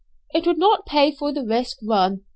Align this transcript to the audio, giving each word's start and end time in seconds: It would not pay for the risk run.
It 0.33 0.47
would 0.47 0.57
not 0.57 0.87
pay 0.87 1.11
for 1.13 1.31
the 1.31 1.45
risk 1.45 1.77
run. 1.83 2.21